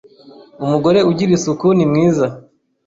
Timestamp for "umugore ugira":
0.63-1.31